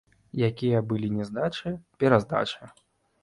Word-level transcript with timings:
Якія 0.49 0.79
былі 0.93 1.09
няздачы, 1.17 1.73
пераздачы. 2.05 2.73